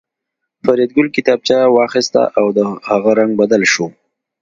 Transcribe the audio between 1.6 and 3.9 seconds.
واخیسته او د هغه رنګ بدل شو